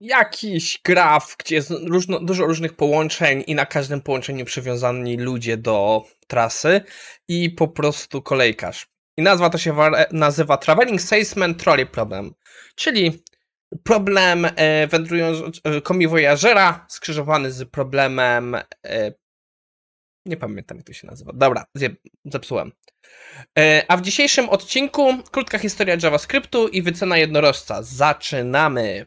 jakiś 0.00 0.80
graf, 0.84 1.36
gdzie 1.38 1.54
jest 1.54 1.70
różno, 1.70 2.20
dużo 2.20 2.46
różnych 2.46 2.76
połączeń 2.76 3.44
i 3.46 3.54
na 3.54 3.66
każdym 3.66 4.00
połączeniu 4.00 4.44
przywiązani 4.44 5.16
ludzie 5.16 5.56
do 5.56 6.04
trasy 6.26 6.80
i 7.28 7.50
po 7.50 7.68
prostu 7.68 8.22
kolejkarz. 8.22 8.86
I 9.18 9.22
nazwa 9.22 9.50
to 9.50 9.58
się 9.58 9.76
nazywa 10.12 10.56
Traveling 10.56 11.00
Salesman 11.00 11.54
Trolley 11.54 11.86
Problem, 11.86 12.34
czyli 12.74 13.22
problem 13.84 14.46
e, 14.56 14.86
wędrującego 14.86 15.82
komiwojażera 15.82 16.86
skrzyżowany 16.88 17.52
z 17.52 17.70
problemem 17.70 18.54
e, 18.86 19.12
nie 20.26 20.36
pamiętam 20.36 20.76
jak 20.76 20.86
to 20.86 20.92
się 20.92 21.06
nazywa. 21.06 21.32
Dobra, 21.34 21.66
zepsułem. 22.24 22.72
E, 23.58 23.84
a 23.88 23.96
w 23.96 24.02
dzisiejszym 24.02 24.48
odcinku 24.48 25.22
krótka 25.30 25.58
historia 25.58 25.96
JavaScriptu 26.02 26.68
i 26.68 26.82
wycena 26.82 27.18
jednorożca. 27.18 27.82
Zaczynamy! 27.82 29.06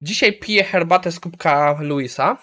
Dzisiaj 0.00 0.38
piję 0.38 0.64
herbatę 0.64 1.12
z 1.12 1.20
kubka 1.20 1.78
Luisa. 1.80 2.38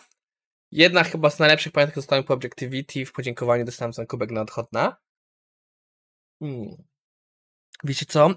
Jedna 0.72 1.04
chyba 1.04 1.30
z 1.30 1.40
najlepszych 1.40 1.74
pamiętek 1.74 1.96
dostałem 1.96 2.24
po 2.24 2.34
Objectivity. 2.34 3.06
W 3.06 3.12
podziękowaniu 3.12 3.66
dostałem 3.66 3.94
ten 3.94 4.08
kubek 4.08 4.32
na 4.32 4.42
odchodna. 4.42 4.98
Hmm. 6.40 6.84
Wiecie 7.84 8.06
co? 8.06 8.30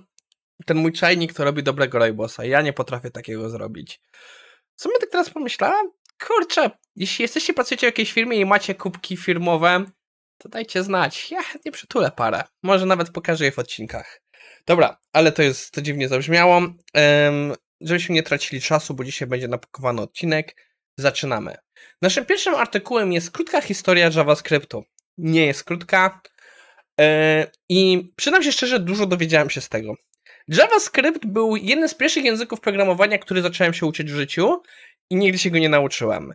Ten 0.67 0.77
mój 0.77 0.93
czajnik 0.93 1.33
to 1.33 1.45
robi 1.45 1.63
dobrego 1.63 1.99
Raybosa. 1.99 2.45
Ja 2.45 2.63
nie 2.63 2.73
potrafię 2.73 3.11
takiego 3.11 3.51
zrobić. 3.51 4.01
Co 4.75 4.89
my 4.89 4.95
tak 5.01 5.11
teraz 5.11 5.31
pomyślałem? 5.31 5.91
Kurczę, 6.27 6.71
jeśli 6.97 7.23
jesteście, 7.23 7.55
pracujecie 7.55 7.87
w 7.87 7.93
jakiejś 7.93 8.13
firmie 8.13 8.37
i 8.37 8.45
macie 8.45 8.75
kubki 8.75 9.17
firmowe, 9.17 9.85
to 10.39 10.49
dajcie 10.49 10.83
znać. 10.83 11.31
Ja 11.31 11.43
chętnie 11.43 11.73
przytulę 11.73 12.11
parę. 12.11 12.43
Może 12.63 12.87
nawet 12.87 13.11
pokażę 13.11 13.45
je 13.45 13.53
w 13.53 13.59
odcinkach. 13.59 14.21
Dobra, 14.67 14.99
ale 15.13 15.33
to 15.33 15.43
jest, 15.43 15.71
to 15.71 15.83
dziwnie 15.83 16.09
zabrzmiało. 16.09 16.55
Um, 16.55 17.55
żebyśmy 17.81 18.15
nie 18.15 18.23
tracili 18.23 18.63
czasu, 18.63 18.95
bo 18.95 19.05
dzisiaj 19.05 19.29
będzie 19.29 19.49
napakowany 19.49 20.03
odcinek. 20.03 20.57
Zaczynamy. 20.97 21.57
Naszym 22.03 22.27
pierwszym 22.27 22.55
artykułem 22.55 23.13
jest 23.13 23.31
krótka 23.31 23.61
historia 23.61 24.11
JavaScriptu. 24.15 24.85
Nie 25.19 25.47
jest 25.47 25.65
krótka. 25.65 26.21
Yy, 26.99 27.05
I 27.69 28.11
przynam 28.17 28.43
się 28.43 28.53
szczerze, 28.53 28.81
dużo 28.81 29.07
dowiedziałem 29.07 29.51
się 29.51 29.61
z 29.61 29.69
tego. 29.69 29.95
JavaScript 30.49 31.27
był 31.27 31.57
jednym 31.57 31.89
z 31.89 31.95
pierwszych 31.95 32.25
języków 32.25 32.61
programowania, 32.61 33.19
który 33.19 33.43
zacząłem 33.43 33.75
się 33.75 33.87
uczyć 33.87 34.13
w 34.13 34.17
życiu 34.17 34.63
i 35.11 35.17
nigdy 35.17 35.39
się 35.39 35.51
go 35.51 35.59
nie 35.59 35.69
nauczyłem. 35.69 36.35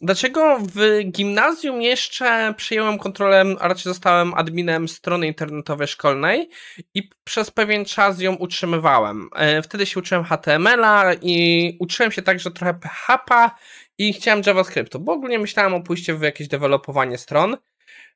Dlaczego 0.00 0.58
w 0.74 1.00
gimnazjum 1.04 1.82
jeszcze 1.82 2.54
przyjąłem 2.56 2.98
kontrolę, 2.98 3.44
a 3.60 3.68
raczej 3.68 3.84
zostałem 3.84 4.34
adminem 4.34 4.88
strony 4.88 5.26
internetowej 5.26 5.88
szkolnej 5.88 6.50
i 6.94 7.10
przez 7.24 7.50
pewien 7.50 7.84
czas 7.84 8.20
ją 8.20 8.34
utrzymywałem. 8.34 9.28
E, 9.36 9.62
wtedy 9.62 9.86
się 9.86 10.00
uczyłem 10.00 10.24
HTML-a 10.24 11.14
i 11.22 11.76
uczyłem 11.80 12.12
się 12.12 12.22
także 12.22 12.50
trochę 12.50 12.74
PHP 12.74 13.50
i 13.98 14.12
chciałem 14.12 14.42
JavaScriptu, 14.46 15.00
bo 15.00 15.12
ogólnie 15.12 15.38
myślałem 15.38 15.74
o 15.74 15.80
pójściu 15.80 16.18
w 16.18 16.22
jakieś 16.22 16.48
dewelopowanie 16.48 17.18
stron. 17.18 17.56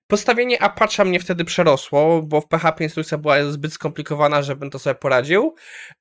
Postawienie 0.06 0.62
Apache 0.62 1.04
mnie 1.04 1.20
wtedy 1.20 1.44
przerosło, 1.44 2.22
bo 2.22 2.40
w 2.40 2.48
PHP 2.48 2.84
instrukcja 2.84 3.18
była 3.18 3.44
zbyt 3.44 3.72
skomplikowana, 3.72 4.42
żebym 4.42 4.70
to 4.70 4.78
sobie 4.78 4.94
poradził. 4.94 5.54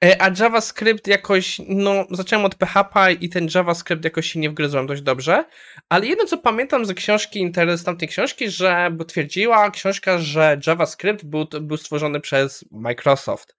E, 0.05 0.21
a 0.21 0.31
JavaScript 0.39 1.07
jakoś, 1.07 1.61
no, 1.67 2.05
zacząłem 2.11 2.45
od 2.45 2.55
PHP 2.55 3.13
i 3.13 3.29
ten 3.29 3.47
JavaScript 3.55 4.03
jakoś 4.03 4.31
się 4.31 4.39
nie 4.39 4.49
wgryzłem 4.49 4.87
dość 4.87 5.01
dobrze. 5.01 5.45
Ale 5.89 6.05
jedno, 6.05 6.25
co 6.25 6.37
pamiętam 6.37 6.85
ze 6.85 6.93
książki, 6.93 7.51
z 7.75 7.83
tamtej 7.83 8.07
książki, 8.07 8.49
że 8.49 8.97
twierdziła 9.07 9.71
książka, 9.71 10.17
że 10.17 10.59
JavaScript 10.67 11.25
był, 11.25 11.47
był 11.61 11.77
stworzony 11.77 12.19
przez 12.19 12.65
Microsoft. 12.71 13.55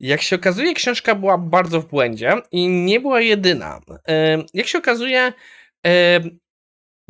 Jak 0.00 0.22
się 0.22 0.36
okazuje, 0.36 0.74
książka 0.74 1.14
była 1.14 1.38
bardzo 1.38 1.80
w 1.80 1.88
błędzie 1.88 2.32
i 2.52 2.68
nie 2.68 3.00
była 3.00 3.20
jedyna. 3.20 3.80
E, 4.08 4.44
jak 4.54 4.66
się 4.66 4.78
okazuje, 4.78 5.32
e, 5.86 6.20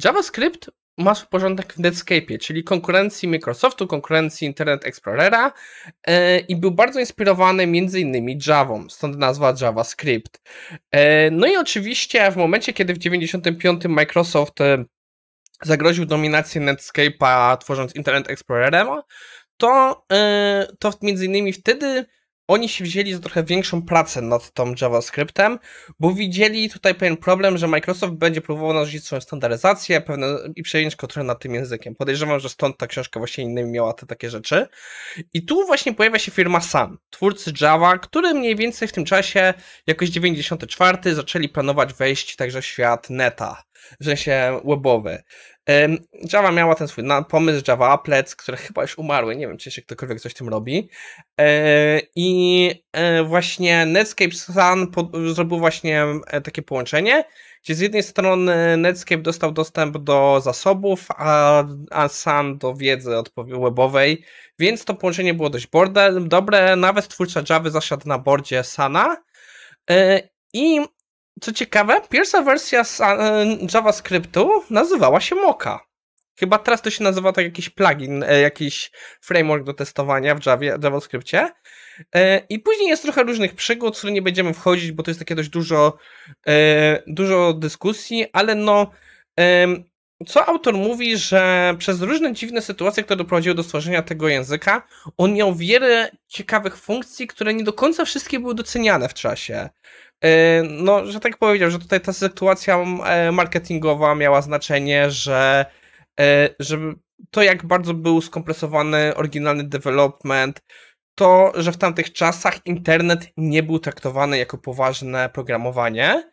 JavaScript 0.05 0.71
ma 0.99 1.15
swój 1.15 1.28
porządek 1.28 1.72
w 1.72 1.78
Netscape, 1.78 2.38
czyli 2.38 2.65
konkurencji 2.65 3.28
Microsoftu, 3.28 3.87
konkurencji 3.87 4.47
Internet 4.47 4.87
Explorera 4.87 5.53
e, 6.06 6.38
i 6.38 6.56
był 6.56 6.71
bardzo 6.71 7.00
inspirowany 7.00 7.66
między 7.66 8.00
innymi 8.00 8.38
Javą, 8.47 8.88
stąd 8.88 9.19
nazwa 9.19 9.55
JavaScript. 9.60 10.41
E, 10.91 11.31
no 11.31 11.47
i 11.47 11.56
oczywiście 11.56 12.31
w 12.31 12.37
momencie, 12.37 12.72
kiedy 12.72 12.94
w 12.94 12.99
95 12.99 13.84
Microsoft 13.84 14.60
e, 14.60 14.84
zagroził 15.62 16.06
dominację 16.06 16.60
Netscape'a 16.60 17.56
tworząc 17.59 17.94
Internet 17.94 18.31
Explorerem, 18.31 18.88
to, 19.56 20.05
e, 20.12 20.66
to 20.78 20.93
między 21.03 21.26
innymi 21.26 21.53
wtedy 21.53 22.06
oni 22.49 22.69
się 22.69 22.84
wzięli 22.84 23.12
za 23.12 23.19
trochę 23.19 23.44
większą 23.44 23.82
pracę 23.82 24.22
nad 24.22 24.53
tą 24.53 24.75
JavaScriptem, 24.81 25.59
bo 26.00 26.12
widzieli 26.12 26.71
tutaj 26.71 26.94
pewien 26.94 27.16
problem, 27.16 27.59
że 27.59 27.69
Microsoft 27.69 28.12
będzie 28.15 28.41
próbował 28.41 28.75
narzucić 28.75 29.05
swoją 29.05 29.21
standaryzację 29.21 30.00
pewne, 30.00 30.27
i 30.56 30.62
przejąć 30.62 30.97
kontrolę 30.97 31.27
nad 31.27 31.41
tym 31.41 31.55
językiem. 31.55 31.94
Podejrzewam, 31.94 32.41
że 32.41 32.49
stąd 32.49 32.78
ta 32.78 32.87
książka 32.87 33.21
właśnie 33.21 33.44
innymi 33.44 33.71
miała 33.71 33.93
te 33.93 34.06
takie 34.06 34.31
rzeczy. 34.31 34.66
I 35.34 35.44
tu 35.44 35.66
właśnie 35.66 35.94
pojawia 35.94 36.19
się 36.19 36.32
firma 36.32 36.60
Sun, 36.60 36.99
twórcy 37.10 37.53
Java, 37.60 37.99
który 37.99 38.34
mniej 38.34 38.56
więcej 38.56 38.88
w 38.88 38.93
tym 38.93 39.05
czasie, 39.05 39.55
jakoś 39.87 40.11
94, 40.11 41.15
zaczęli 41.15 41.49
planować 41.49 41.93
wejść 41.93 42.37
także 42.37 42.61
w 42.61 42.66
świat 42.66 43.11
neta, 43.11 43.62
w 44.00 44.05
sensie 44.05 44.61
webowy. 44.65 45.22
Java 46.32 46.52
miała 46.52 46.75
ten 46.75 46.88
swój 46.88 47.04
pomysł, 47.28 47.64
Java 47.69 47.88
Applets, 47.88 48.36
które 48.36 48.56
chyba 48.56 48.82
już 48.82 48.98
umarły, 48.98 49.36
nie 49.36 49.48
wiem, 49.48 49.56
czy 49.56 49.69
jeszcze 49.69 49.82
ktokolwiek 49.82 50.20
coś 50.20 50.34
tym 50.34 50.48
robi. 50.48 50.88
E, 51.41 52.00
I 52.16 52.70
e, 52.92 53.22
właśnie 53.22 53.86
Netscape 53.86 54.30
Sun 54.30 54.92
zrobił 55.34 55.58
właśnie 55.58 56.04
e, 56.26 56.41
takie 56.41 56.62
połączenie, 56.62 57.25
gdzie 57.64 57.75
z 57.75 57.80
jednej 57.80 58.02
strony 58.02 58.76
Netscape 58.76 59.22
dostał 59.22 59.52
dostęp 59.52 59.98
do 59.98 60.41
zasobów, 60.44 61.06
a, 61.08 61.64
a 61.91 62.08
Sun 62.08 62.58
do 62.58 62.75
wiedzy 62.75 63.10
webowej, 63.36 64.25
więc 64.58 64.84
to 64.84 64.94
połączenie 64.94 65.34
było 65.34 65.50
dość 65.50 65.69
dobre. 66.20 66.76
Nawet 66.76 67.08
twórca 67.08 67.42
Java 67.50 67.70
zasiadł 67.70 68.08
na 68.08 68.19
bordzie 68.19 68.64
Sana. 68.64 69.16
I 70.52 70.81
co 71.41 71.53
ciekawe, 71.53 72.00
pierwsza 72.11 72.43
wersja 72.43 72.83
e, 73.00 73.47
JavaScriptu 73.75 74.65
nazywała 74.71 75.21
się 75.21 75.34
Mocha. 75.34 75.81
Chyba 76.39 76.59
teraz 76.59 76.83
to 76.83 76.91
się 76.91 77.05
nazywa 77.05 77.33
tak 77.33 77.45
jakiś 77.45 77.71
plugin, 77.71 78.22
e, 78.22 78.41
jakiś 78.41 78.91
framework 79.21 79.65
do 79.65 79.75
testowania 79.75 80.34
w 80.34 80.41
JavaScriptie. 80.83 81.49
E, 82.15 82.39
I 82.49 82.59
później 82.59 82.89
jest 82.89 83.03
trochę 83.03 83.23
różnych 83.23 83.55
przygód, 83.55 83.94
w 83.94 83.99
które 83.99 84.12
nie 84.12 84.23
będziemy 84.23 84.55
wchodzić, 84.55 84.93
bo 84.93 85.03
to 85.03 85.11
jest 85.11 85.21
takie 85.21 85.34
dość 85.34 85.49
dużo, 85.49 85.99
dużo 87.06 87.53
dyskusji, 87.53 88.27
ale 88.33 88.55
no, 88.55 88.91
co 90.27 90.47
autor 90.49 90.75
mówi, 90.75 91.17
że 91.17 91.75
przez 91.78 92.00
różne 92.03 92.33
dziwne 92.33 92.62
sytuacje, 92.62 93.05
które 93.05 93.17
doprowadziły 93.17 93.55
do 93.55 93.62
stworzenia 93.62 94.03
tego 94.03 94.28
języka, 94.28 94.87
on 95.17 95.34
miał 95.34 95.55
wiele 95.55 96.11
ciekawych 96.28 96.77
funkcji, 96.77 97.27
które 97.27 97.55
nie 97.55 97.65
do 97.65 97.73
końca 97.73 98.05
wszystkie 98.05 98.41
były 98.41 98.55
doceniane 98.55 99.09
w 99.09 99.15
czasie. 99.15 99.69
E, 100.22 100.62
no, 100.62 101.06
że 101.06 101.20
tak 101.20 101.38
powiedział, 101.38 101.70
że 101.70 101.78
tutaj 101.78 102.00
ta 102.00 102.12
sytuacja 102.12 102.78
e, 102.78 103.32
marketingowa 103.32 104.14
miała 104.14 104.42
znaczenie, 104.42 105.10
że, 105.10 105.66
e, 106.20 106.48
że 106.58 106.78
to 107.30 107.42
jak 107.42 107.66
bardzo 107.66 107.94
był 107.94 108.20
skompresowany 108.20 109.14
oryginalny 109.14 109.64
development, 109.64 110.62
to, 111.14 111.52
że 111.54 111.72
w 111.72 111.76
tamtych 111.76 112.12
czasach 112.12 112.66
internet 112.66 113.26
nie 113.36 113.62
był 113.62 113.78
traktowany 113.78 114.38
jako 114.38 114.58
poważne 114.58 115.28
programowanie 115.28 116.31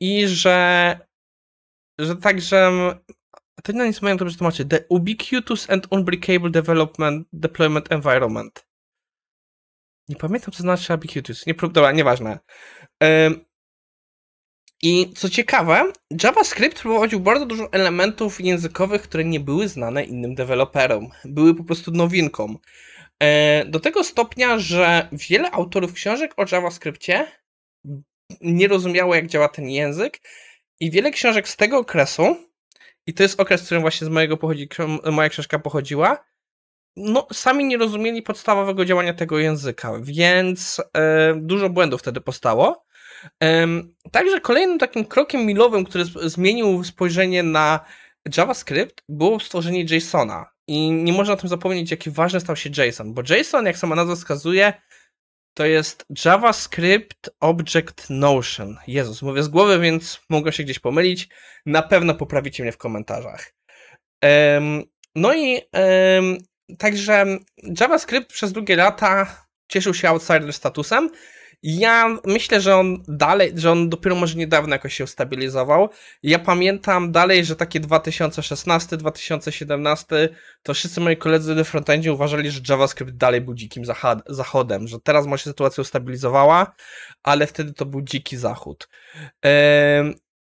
i 0.00 0.26
że, 0.26 0.98
że 1.98 2.16
także 2.16 2.70
to 3.62 3.72
nie 3.72 3.86
nic 3.86 4.02
mają 4.02 4.16
dobrze 4.16 4.36
tłumaczyć. 4.38 4.68
The 4.68 4.84
ubiquitous 4.88 5.70
and 5.70 5.86
unbreakable 5.90 6.50
development 6.50 7.28
deployment 7.32 7.92
environment. 7.92 8.71
Nie 10.08 10.16
pamiętam, 10.16 10.52
co 10.52 10.62
znaczy 10.62 10.94
ubiquitous. 10.94 11.46
Nie, 11.46 11.54
dobra, 11.54 11.92
nieważne. 11.92 12.38
I 14.82 15.12
co 15.16 15.28
ciekawe, 15.28 15.92
JavaScript 16.22 16.78
wprowadził 16.78 17.20
bardzo 17.20 17.46
dużo 17.46 17.72
elementów 17.72 18.40
językowych, 18.40 19.02
które 19.02 19.24
nie 19.24 19.40
były 19.40 19.68
znane 19.68 20.04
innym 20.04 20.34
deweloperom. 20.34 21.08
Były 21.24 21.54
po 21.54 21.64
prostu 21.64 21.90
nowinką. 21.90 22.58
E, 23.22 23.64
do 23.64 23.80
tego 23.80 24.04
stopnia, 24.04 24.58
że 24.58 25.08
wiele 25.12 25.50
autorów 25.50 25.92
książek 25.92 26.34
o 26.36 26.44
JavaScriptie 26.52 27.26
nie 28.40 28.68
rozumiało, 28.68 29.14
jak 29.14 29.26
działa 29.26 29.48
ten 29.48 29.68
język, 29.68 30.20
i 30.80 30.90
wiele 30.90 31.10
książek 31.10 31.48
z 31.48 31.56
tego 31.56 31.78
okresu, 31.78 32.36
i 33.06 33.14
to 33.14 33.22
jest 33.22 33.40
okres, 33.40 33.62
w 33.62 33.64
którym 33.64 33.80
właśnie 33.80 34.06
z 34.06 34.10
mojego 34.10 34.36
pochodzi, 34.36 34.68
moja 35.12 35.28
książka 35.28 35.58
pochodziła, 35.58 36.24
no, 36.96 37.26
sami 37.32 37.64
nie 37.64 37.76
rozumieli 37.76 38.22
podstawowego 38.22 38.84
działania 38.84 39.14
tego 39.14 39.38
języka, 39.38 39.92
więc 40.02 40.82
e, 40.96 41.34
dużo 41.36 41.68
błędów 41.68 42.00
wtedy 42.00 42.20
powstało. 42.20 42.84
Także 44.12 44.40
kolejnym 44.40 44.78
takim 44.78 45.04
krokiem 45.04 45.46
milowym, 45.46 45.84
który 45.84 46.04
zmienił 46.22 46.84
spojrzenie 46.84 47.42
na 47.42 47.80
JavaScript, 48.36 49.02
było 49.08 49.40
stworzenie 49.40 49.84
JSONa. 49.90 50.46
I 50.66 50.90
nie 50.90 51.12
można 51.12 51.34
o 51.34 51.36
tym 51.36 51.48
zapomnieć, 51.48 51.90
jaki 51.90 52.10
ważny 52.10 52.40
stał 52.40 52.56
się 52.56 52.70
JSON, 52.70 53.14
bo 53.14 53.22
JSON, 53.22 53.66
jak 53.66 53.76
sama 53.76 53.94
nazwa 53.94 54.16
wskazuje, 54.16 54.72
to 55.54 55.66
jest 55.66 56.06
JavaScript 56.24 57.30
Object 57.40 58.10
Notion. 58.10 58.76
Jezus, 58.86 59.22
mówię 59.22 59.42
z 59.42 59.48
głowy, 59.48 59.78
więc 59.78 60.20
mogę 60.28 60.52
się 60.52 60.64
gdzieś 60.64 60.78
pomylić. 60.78 61.28
Na 61.66 61.82
pewno 61.82 62.14
poprawicie 62.14 62.62
mnie 62.62 62.72
w 62.72 62.78
komentarzach. 62.78 63.54
No 65.14 65.34
i 65.34 65.60
także 66.78 67.26
JavaScript 67.80 68.32
przez 68.32 68.52
długie 68.52 68.76
lata 68.76 69.44
cieszył 69.68 69.94
się 69.94 70.08
outsider 70.08 70.52
statusem, 70.52 71.10
ja 71.64 72.18
myślę, 72.24 72.60
że 72.60 72.76
on 72.76 73.02
dalej, 73.08 73.52
że 73.56 73.72
on 73.72 73.88
dopiero 73.88 74.16
może 74.16 74.34
niedawno 74.34 74.74
jakoś 74.74 74.94
się 74.94 75.04
ustabilizował. 75.04 75.88
Ja 76.22 76.38
pamiętam 76.38 77.12
dalej, 77.12 77.44
że 77.44 77.56
takie 77.56 77.80
2016, 77.80 78.96
2017 78.96 80.28
to 80.62 80.74
wszyscy 80.74 81.00
moi 81.00 81.16
koledzy 81.16 81.64
w 81.64 81.68
frontendzie 81.68 82.12
uważali, 82.12 82.50
że 82.50 82.60
JavaScript 82.68 83.12
dalej 83.12 83.40
był 83.40 83.54
dzikim 83.54 83.84
zachodem, 84.26 84.88
że 84.88 85.00
teraz 85.00 85.26
może 85.26 85.44
sytuacja 85.44 85.80
ustabilizowała, 85.80 86.74
ale 87.22 87.46
wtedy 87.46 87.72
to 87.72 87.86
był 87.86 88.02
dziki 88.02 88.36
zachód. 88.36 88.88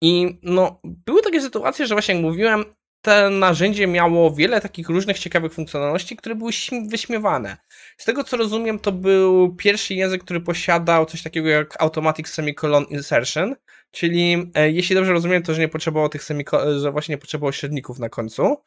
I 0.02 0.40
no, 0.44 0.82
były 0.84 1.22
takie 1.22 1.42
sytuacje, 1.42 1.88
że 1.88 1.96
właśnie 1.96 2.14
jak 2.16 2.24
mówiłem, 2.24 2.66
to 3.02 3.30
narzędzie 3.30 3.88
miało 3.88 4.32
wiele 4.32 4.62
takich 4.62 4.90
różnych 4.90 5.20
ciekawych 5.20 5.54
funkcjonalności, 5.54 6.16
które 6.16 6.36
były 6.36 6.52
wyśmiewane. 6.88 7.58
Z 7.98 8.06
tego 8.06 8.24
co 8.24 8.38
rozumiem, 8.38 8.80
to 8.80 8.92
był 8.92 9.56
pierwszy 9.56 9.94
język, 9.94 10.24
który 10.24 10.42
posiadał 10.42 11.06
coś 11.06 11.24
takiego 11.24 11.50
jak 11.50 11.82
Automatic 11.82 12.28
Semicolon 12.28 12.84
Insertion, 12.84 13.56
czyli 13.92 14.52
e, 14.56 14.72
jeśli 14.72 14.96
dobrze 14.96 15.14
rozumiem, 15.14 15.44
to 15.44 15.54
że 15.54 15.62
nie 15.62 15.68
potrzebował 15.68 16.10
tych 16.10 16.24
semikolon, 16.24 16.80
że 16.80 16.92
właśnie 16.92 17.14
nie 17.14 17.20
potrzebował 17.20 17.54
średników 17.54 18.00
na 18.00 18.10
końcu, 18.10 18.58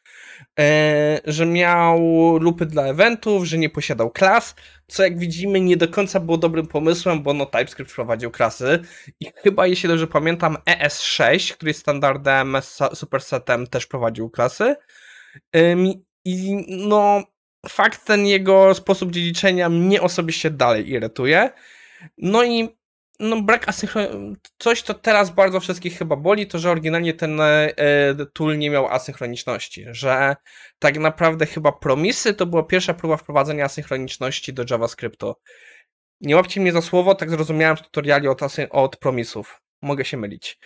że 1.25 1.47
miał 1.47 2.01
lupy 2.41 2.67
dla 2.67 2.83
eventów, 2.83 3.45
że 3.45 3.59
nie 3.59 3.71
posiadał 3.71 4.11
klas, 4.11 4.55
co 4.87 5.03
jak 5.03 5.19
widzimy 5.19 5.61
nie 5.61 5.77
do 5.77 5.89
końca 5.89 6.21
było 6.21 6.39
dobrym 6.39 6.67
pomysłem, 6.67 7.23
bo 7.23 7.35
no 7.35 7.47
TypeScript 7.47 7.93
wprowadził 7.93 8.31
klasy 8.31 8.79
i 9.21 9.27
chyba 9.37 9.67
jeśli 9.67 9.89
dobrze 9.89 10.07
pamiętam 10.07 10.57
ES6, 10.71 11.55
który 11.55 11.71
jest 11.71 11.81
standardem 11.81 12.57
supersetem 12.95 13.67
też 13.67 13.87
prowadził 13.87 14.31
klasy 14.31 14.77
i 16.25 16.65
no 16.69 17.23
fakt 17.69 18.05
ten 18.05 18.27
jego 18.27 18.75
sposób 18.75 19.11
dziedziczenia 19.11 19.69
mnie 19.69 20.03
osobiście 20.03 20.51
dalej 20.51 20.91
irytuje. 20.91 21.51
No 22.19 22.45
i 22.45 22.69
no 23.21 23.43
brak 23.43 23.69
asynchronii. 23.69 24.37
Coś, 24.59 24.83
co 24.83 24.95
teraz 24.95 25.31
bardzo 25.31 25.61
wszystkich 25.61 25.99
chyba 25.99 26.17
boli, 26.17 26.47
to 26.47 26.59
że 26.59 26.71
oryginalnie 26.71 27.15
ten 27.15 27.41
e, 27.41 27.75
tool 28.33 28.59
nie 28.59 28.71
miał 28.71 28.89
asynchroniczności. 28.89 29.87
Że 29.91 30.37
tak 30.79 30.99
naprawdę 30.99 31.47
chyba 31.47 31.73
promisy 31.73 32.35
to 32.35 32.47
była 32.47 32.63
pierwsza 32.63 32.95
próba 32.95 33.17
wprowadzenia 33.17 33.65
asynchroniczności 33.65 34.53
do 34.53 34.65
JavaScriptu. 34.71 35.35
Nie 36.21 36.37
łapcie 36.37 36.61
mnie 36.61 36.73
za 36.73 36.83
słowo, 36.83 37.15
tak 37.15 37.31
zrozumiałem 37.31 37.77
z 37.77 37.83
tutoriali 37.83 38.29
od, 38.29 38.41
od 38.71 38.97
promisów. 38.97 39.61
Mogę 39.83 40.05
się 40.05 40.17
mylić. 40.17 40.59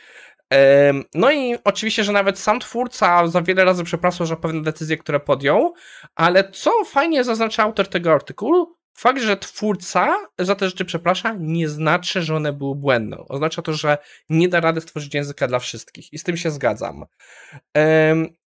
No 1.14 1.30
i 1.30 1.58
oczywiście, 1.64 2.04
że 2.04 2.12
nawet 2.12 2.38
sam 2.38 2.60
twórca 2.60 3.26
za 3.26 3.42
wiele 3.42 3.64
razy 3.64 3.84
przepraszał 3.84 4.26
za 4.26 4.36
pewne 4.36 4.62
decyzje, 4.62 4.96
które 4.96 5.20
podjął, 5.20 5.74
ale 6.14 6.50
co 6.50 6.84
fajnie 6.84 7.24
zaznacza 7.24 7.62
autor 7.62 7.88
tego 7.88 8.12
artykułu, 8.12 8.75
fakt, 8.96 9.22
że 9.22 9.36
twórca 9.36 10.16
za 10.38 10.54
te 10.54 10.68
rzeczy 10.68 10.84
przeprasza, 10.84 11.34
nie 11.38 11.68
znaczy, 11.68 12.22
że 12.22 12.36
one 12.36 12.52
były 12.52 12.74
błędne. 12.74 13.16
Oznacza 13.28 13.62
to, 13.62 13.72
że 13.72 13.98
nie 14.28 14.48
da 14.48 14.60
rady 14.60 14.80
stworzyć 14.80 15.14
języka 15.14 15.48
dla 15.48 15.58
wszystkich 15.58 16.12
i 16.12 16.18
z 16.18 16.22
tym 16.22 16.36
się 16.36 16.50
zgadzam. 16.50 17.04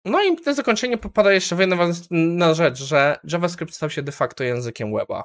No 0.05 0.23
i 0.23 0.35
na 0.45 0.53
zakończenie 0.53 0.97
popada 0.97 1.33
jeszcze 1.33 1.55
jedna 1.59 2.53
rzecz, 2.53 2.77
że 2.77 3.19
JavaScript 3.23 3.73
stał 3.73 3.89
się 3.89 4.01
de 4.01 4.11
facto 4.11 4.43
językiem 4.43 4.93
weba. 4.93 5.23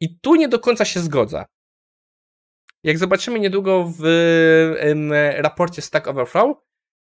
I 0.00 0.18
tu 0.20 0.34
nie 0.34 0.48
do 0.48 0.58
końca 0.58 0.84
się 0.84 1.00
zgodzę. 1.00 1.44
Jak 2.84 2.98
zobaczymy 2.98 3.40
niedługo 3.40 3.92
w 3.98 4.02
raporcie 5.36 5.82
Stack 5.82 6.08
Overflow, 6.08 6.56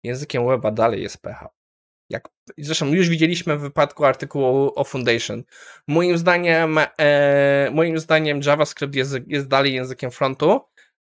językiem 0.03 0.47
weba 0.47 0.71
dalej 0.71 1.01
jest 1.01 1.21
PHP. 1.21 1.64
Jak, 2.09 2.29
zresztą 2.57 2.87
już 2.87 3.09
widzieliśmy 3.09 3.57
w 3.57 3.61
wypadku 3.61 4.05
artykułu 4.05 4.71
o 4.75 4.83
Foundation. 4.83 5.43
Moim 5.87 6.17
zdaniem, 6.17 6.79
e, 6.97 7.69
moim 7.71 7.99
zdaniem 7.99 8.41
JavaScript 8.45 8.95
jest, 8.95 9.15
jest 9.27 9.47
dalej 9.47 9.73
językiem 9.73 10.11
frontu, 10.11 10.61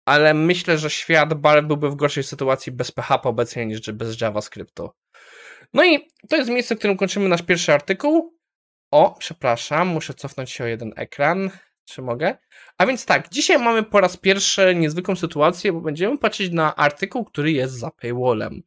ale 0.04 0.34
myślę, 0.34 0.78
że 0.78 0.90
świat 0.90 1.34
byłby 1.62 1.90
w 1.90 1.96
gorszej 1.96 2.24
sytuacji 2.24 2.72
bez 2.72 2.92
PHP 2.92 3.28
obecnie 3.28 3.66
niż 3.66 3.80
bez 3.80 4.20
JavaScriptu. 4.20 4.90
No 5.74 5.84
i 5.84 6.08
to 6.28 6.36
jest 6.36 6.50
miejsce, 6.50 6.74
w 6.74 6.78
którym 6.78 6.96
kończymy 6.96 7.28
nasz 7.28 7.42
pierwszy 7.42 7.72
artykuł. 7.72 8.38
O, 8.90 9.16
przepraszam, 9.18 9.88
muszę 9.88 10.14
cofnąć 10.14 10.50
się 10.50 10.64
o 10.64 10.66
jeden 10.66 10.92
ekran. 10.96 11.50
Czy 11.84 12.02
mogę? 12.02 12.36
A 12.78 12.86
więc 12.86 13.06
tak, 13.06 13.28
dzisiaj 13.28 13.58
mamy 13.58 13.82
po 13.82 14.00
raz 14.00 14.16
pierwszy 14.16 14.74
niezwykłą 14.74 15.16
sytuację, 15.16 15.72
bo 15.72 15.80
będziemy 15.80 16.18
patrzeć 16.18 16.52
na 16.52 16.76
artykuł, 16.76 17.24
który 17.24 17.52
jest 17.52 17.74
za 17.74 17.90
paywallem. 17.90 18.62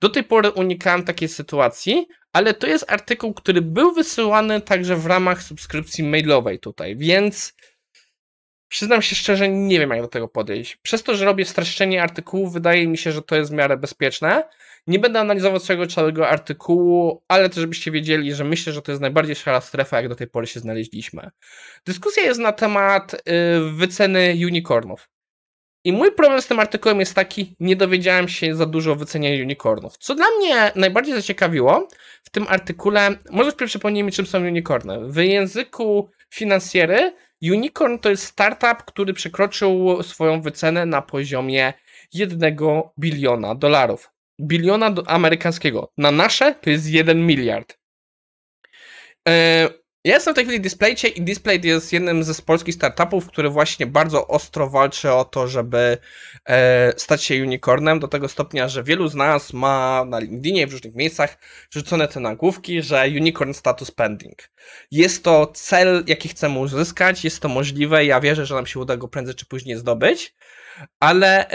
Do 0.00 0.08
tej 0.08 0.24
pory 0.24 0.50
unikałem 0.50 1.04
takiej 1.04 1.28
sytuacji, 1.28 2.06
ale 2.32 2.54
to 2.54 2.66
jest 2.66 2.92
artykuł, 2.92 3.34
który 3.34 3.62
był 3.62 3.92
wysyłany 3.92 4.60
także 4.60 4.96
w 4.96 5.06
ramach 5.06 5.42
subskrypcji 5.42 6.04
mailowej 6.04 6.58
tutaj, 6.58 6.96
więc 6.96 7.54
przyznam 8.68 9.02
się 9.02 9.16
szczerze, 9.16 9.48
nie 9.48 9.78
wiem 9.78 9.90
jak 9.90 10.00
do 10.00 10.08
tego 10.08 10.28
podejść. 10.28 10.76
Przez 10.76 11.02
to, 11.02 11.14
że 11.14 11.24
robię 11.24 11.44
streszczenie 11.44 12.02
artykułu, 12.02 12.50
wydaje 12.50 12.88
mi 12.88 12.98
się, 12.98 13.12
że 13.12 13.22
to 13.22 13.36
jest 13.36 13.50
w 13.50 13.54
miarę 13.54 13.76
bezpieczne. 13.76 14.48
Nie 14.86 14.98
będę 14.98 15.20
analizował 15.20 15.60
całego 15.60 15.86
całego 15.86 16.28
artykułu, 16.28 17.22
ale 17.28 17.48
też 17.48 17.58
żebyście 17.58 17.90
wiedzieli, 17.90 18.34
że 18.34 18.44
myślę, 18.44 18.72
że 18.72 18.82
to 18.82 18.92
jest 18.92 19.02
najbardziej 19.02 19.36
szara 19.36 19.60
strefa, 19.60 19.96
jak 19.96 20.08
do 20.08 20.14
tej 20.14 20.26
pory 20.26 20.46
się 20.46 20.60
znaleźliśmy. 20.60 21.30
Dyskusja 21.86 22.22
jest 22.22 22.40
na 22.40 22.52
temat 22.52 23.14
y, 23.14 23.18
wyceny 23.72 24.36
unicornów. 24.46 25.08
I 25.84 25.92
mój 25.92 26.12
problem 26.12 26.42
z 26.42 26.46
tym 26.46 26.60
artykułem 26.60 27.00
jest 27.00 27.14
taki, 27.14 27.56
nie 27.60 27.76
dowiedziałem 27.76 28.28
się 28.28 28.54
za 28.54 28.66
dużo 28.66 28.92
o 28.92 28.96
wycenie 28.96 29.42
unicornów. 29.42 29.98
Co 29.98 30.14
dla 30.14 30.26
mnie 30.38 30.72
najbardziej 30.76 31.14
zaciekawiło 31.14 31.88
w 32.22 32.30
tym 32.30 32.46
artykule, 32.48 33.10
może 33.30 33.52
wpierw 33.52 33.70
przypomnijmy, 33.70 34.10
czym 34.10 34.26
są 34.26 34.38
unicorny. 34.38 35.12
W 35.12 35.16
języku 35.16 36.10
finansjery 36.30 37.14
unicorn 37.42 37.98
to 37.98 38.10
jest 38.10 38.24
startup, 38.24 38.82
który 38.86 39.14
przekroczył 39.14 40.02
swoją 40.02 40.40
wycenę 40.40 40.86
na 40.86 41.02
poziomie 41.02 41.72
1 42.12 42.56
biliona 42.98 43.54
dolarów. 43.54 44.10
Biliona 44.40 44.90
do 44.90 45.10
amerykańskiego. 45.10 45.92
Na 45.98 46.10
nasze 46.10 46.54
to 46.54 46.70
jest 46.70 46.90
1 46.90 47.26
miliard. 47.26 47.78
E, 49.28 49.68
ja 50.04 50.14
jestem 50.14 50.34
w 50.34 50.36
tej 50.36 50.44
chwili 50.44 50.60
Displaycie 50.60 51.08
i 51.08 51.22
Display 51.22 51.60
jest 51.64 51.92
jednym 51.92 52.24
ze 52.24 52.42
polskich 52.42 52.74
startupów, 52.74 53.26
który 53.26 53.50
właśnie 53.50 53.86
bardzo 53.86 54.26
ostro 54.26 54.70
walczy 54.70 55.12
o 55.12 55.24
to, 55.24 55.48
żeby 55.48 55.98
e, 56.48 56.92
stać 56.96 57.24
się 57.24 57.42
unicornem 57.42 58.00
do 58.00 58.08
tego 58.08 58.28
stopnia, 58.28 58.68
że 58.68 58.82
wielu 58.82 59.08
z 59.08 59.14
nas 59.14 59.52
ma 59.52 60.04
na 60.04 60.18
LinkedInie 60.18 60.66
w 60.66 60.72
różnych 60.72 60.94
miejscach 60.94 61.38
rzucone 61.70 62.08
te 62.08 62.20
nagłówki, 62.20 62.82
że 62.82 63.04
unicorn 63.06 63.52
status 63.52 63.90
pending. 63.90 64.50
Jest 64.90 65.24
to 65.24 65.46
cel, 65.46 66.04
jaki 66.06 66.28
chcemy 66.28 66.58
uzyskać, 66.58 67.24
jest 67.24 67.40
to 67.40 67.48
możliwe, 67.48 68.04
ja 68.04 68.20
wierzę, 68.20 68.46
że 68.46 68.54
nam 68.54 68.66
się 68.66 68.80
uda 68.80 68.96
go 68.96 69.08
prędzej 69.08 69.34
czy 69.34 69.46
później 69.46 69.76
zdobyć. 69.76 70.34
Ale 71.00 71.48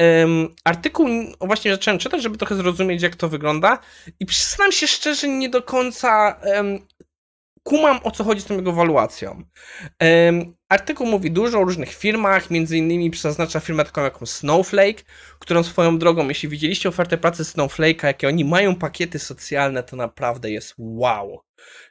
artykuł 0.64 1.08
właśnie 1.42 1.72
zacząłem 1.72 2.00
czytać, 2.00 2.24
żeby 2.24 2.38
trochę 2.38 2.56
zrozumieć, 2.56 3.02
jak 3.02 3.16
to 3.16 3.30
wygląda. 3.30 3.80
I 4.20 4.26
przyznam 4.26 4.72
się 4.72 4.88
szczerze, 4.88 5.28
nie 5.28 5.50
do 5.50 5.64
końca 5.64 6.40
kumam 7.64 8.00
o 8.04 8.12
co 8.12 8.24
chodzi 8.24 8.42
z 8.42 8.46
tą 8.46 8.56
jego 8.56 8.74
waluacją. 8.74 9.44
Um, 10.02 10.56
artykuł 10.70 11.08
mówi 11.08 11.32
dużo 11.32 11.60
o 11.60 11.64
różnych 11.64 11.94
firmach, 11.94 12.52
między 12.52 12.78
innymi 12.78 13.12
przeznacza 13.12 13.60
firmę 13.60 13.86
taką 13.86 14.04
jak 14.04 14.18
Snowflake, 14.26 15.06
którą 15.40 15.64
swoją 15.64 15.98
drogą, 15.98 16.28
jeśli 16.28 16.50
widzieliście 16.50 16.90
ofertę 16.90 17.18
pracy 17.18 17.44
Snowflake'a, 17.44 18.06
jakie 18.06 18.28
oni 18.28 18.46
mają 18.46 18.76
pakiety 18.76 19.20
socjalne, 19.20 19.84
to 19.84 19.96
naprawdę 19.96 20.52
jest 20.52 20.74
wow. 20.78 21.40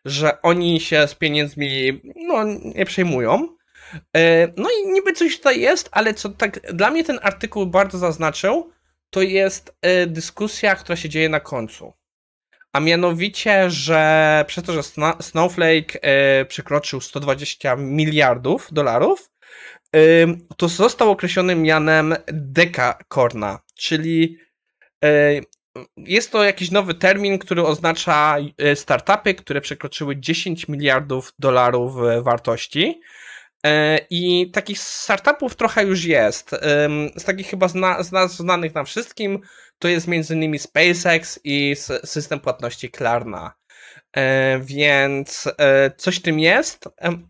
Że 0.05 0.43
oni 0.43 0.81
się 0.81 1.09
z 1.09 1.15
pieniędzmi 1.15 2.01
no, 2.17 2.45
nie 2.75 2.85
przejmują. 2.85 3.49
E, 4.17 4.49
no 4.57 4.69
i 4.71 4.93
niby 4.93 5.13
coś 5.13 5.37
tutaj 5.37 5.61
jest, 5.61 5.89
ale 5.93 6.15
co 6.15 6.29
tak 6.29 6.73
dla 6.73 6.91
mnie 6.91 7.05
ten 7.05 7.19
artykuł 7.23 7.67
bardzo 7.67 7.99
zaznaczył, 7.99 8.71
to 9.11 9.23
jest 9.23 9.77
e, 9.83 10.07
dyskusja, 10.07 10.75
która 10.75 10.97
się 10.97 11.09
dzieje 11.09 11.29
na 11.29 11.41
końcu 11.41 11.98
a 12.79 12.81
mianowicie, 12.81 13.71
że 13.71 14.45
przez 14.49 14.65
to, 14.65 14.73
że 14.73 14.83
Snowflake 15.21 15.99
e, 16.03 16.45
przekroczył 16.45 17.01
120 17.01 17.77
miliardów 17.77 18.69
dolarów, 18.73 19.31
e, 19.97 20.01
to 20.57 20.69
został 20.69 21.11
określony 21.11 21.55
mianem 21.55 22.15
dekakorna, 22.33 23.59
czyli 23.75 24.39
e, 25.05 25.41
jest 25.97 26.33
to 26.33 26.45
jakiś 26.45 26.71
nowy 26.71 26.95
termin, 26.95 27.39
który 27.39 27.63
oznacza 27.63 28.37
startupy, 28.75 29.35
które 29.35 29.61
przekroczyły 29.61 30.17
10 30.17 30.69
miliardów 30.69 31.33
dolarów 31.39 31.95
wartości. 32.23 33.01
E, 33.67 33.99
I 34.11 34.51
takich 34.51 34.79
startupów 34.79 35.57
trochę 35.57 35.85
już 35.85 36.05
jest. 36.05 36.51
Z 37.17 37.25
takich 37.25 37.47
chyba 37.47 37.69
zna, 37.69 38.03
znanych 38.29 38.75
nam 38.75 38.87
wszystkim 38.87 39.41
to 39.79 39.89
jest 39.89 40.09
m.in. 40.09 40.59
SpaceX 40.59 41.41
i 41.45 41.77
system 42.05 42.41
płatności 42.41 42.91
Klarna. 42.91 43.55
E, 44.17 44.59
więc 44.63 45.49
e, 45.59 45.91
coś 45.97 46.21
tym 46.21 46.39
jest. 46.41 46.89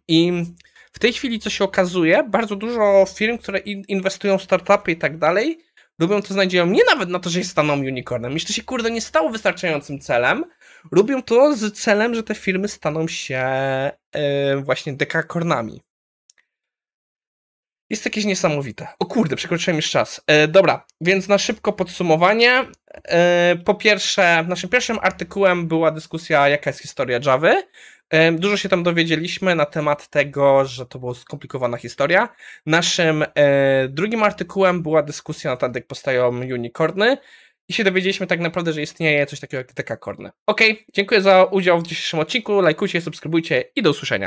I 0.08 0.44
w 0.92 0.98
tej 0.98 1.12
chwili, 1.12 1.38
co 1.38 1.50
się 1.50 1.64
okazuje, 1.64 2.22
bardzo 2.22 2.56
dużo 2.56 3.06
firm, 3.14 3.38
które 3.38 3.58
in- 3.58 3.84
inwestują 3.88 4.38
w 4.38 4.42
startupy 4.42 4.92
i 4.92 4.96
tak 4.96 5.18
dalej, 5.18 5.58
robią 6.00 6.22
to 6.22 6.34
z 6.34 6.36
nadzieją 6.36 6.66
nie 6.66 6.84
nawet 6.84 7.08
na 7.08 7.18
to, 7.18 7.30
że 7.30 7.44
staną 7.44 7.78
unicornem. 7.78 8.32
Jeśli 8.32 8.46
to 8.48 8.52
się 8.52 8.62
kurde 8.62 8.90
nie 8.90 9.00
stało 9.00 9.30
wystarczającym 9.30 10.00
celem, 10.00 10.44
robią 10.92 11.22
to 11.22 11.56
z 11.56 11.72
celem, 11.72 12.14
że 12.14 12.22
te 12.22 12.34
firmy 12.34 12.68
staną 12.68 13.08
się 13.08 13.44
właśnie 14.64 14.92
dekakornami. 14.92 15.80
Jest 17.90 18.04
jakieś 18.04 18.24
niesamowite. 18.24 18.88
O 18.98 19.06
kurde, 19.06 19.36
przekroczyłem 19.36 19.76
już 19.76 19.90
czas. 19.90 20.20
E, 20.26 20.48
dobra, 20.48 20.86
więc 21.00 21.28
na 21.28 21.38
szybko 21.38 21.72
podsumowanie. 21.72 22.64
E, 23.04 23.56
po 23.64 23.74
pierwsze, 23.74 24.44
naszym 24.48 24.70
pierwszym 24.70 24.98
artykułem 25.02 25.68
była 25.68 25.90
dyskusja, 25.90 26.48
jaka 26.48 26.70
jest 26.70 26.80
historia 26.80 27.20
Java. 27.26 27.54
E, 28.10 28.32
dużo 28.32 28.56
się 28.56 28.68
tam 28.68 28.82
dowiedzieliśmy 28.82 29.54
na 29.54 29.64
temat 29.64 30.08
tego, 30.08 30.64
że 30.64 30.86
to 30.86 30.98
była 30.98 31.14
skomplikowana 31.14 31.76
historia. 31.76 32.28
Naszym 32.66 33.24
e, 33.34 33.88
drugim 33.88 34.22
artykułem 34.22 34.82
była 34.82 35.02
dyskusja 35.02 35.50
na 35.50 35.56
temat, 35.56 35.76
jak 35.76 35.86
powstają 35.86 36.28
unicorny. 36.28 37.18
I 37.68 37.72
się 37.72 37.84
dowiedzieliśmy 37.84 38.26
tak 38.26 38.40
naprawdę, 38.40 38.72
że 38.72 38.82
istnieje 38.82 39.26
coś 39.26 39.40
takiego 39.40 39.58
jak 39.58 39.74
dekakorny. 39.74 40.30
Ok, 40.46 40.60
dziękuję 40.92 41.22
za 41.22 41.44
udział 41.44 41.80
w 41.80 41.82
dzisiejszym 41.82 42.18
odcinku. 42.18 42.60
Lajkujcie, 42.60 43.00
subskrybujcie 43.00 43.64
i 43.76 43.82
do 43.82 43.90
usłyszenia. 43.90 44.16